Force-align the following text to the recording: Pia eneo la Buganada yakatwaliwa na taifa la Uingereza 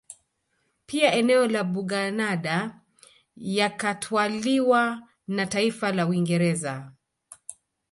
Pia 0.85 1.13
eneo 1.13 1.47
la 1.47 1.63
Buganada 1.63 2.81
yakatwaliwa 3.35 5.07
na 5.27 5.45
taifa 5.45 5.91
la 5.91 6.07
Uingereza 6.07 6.91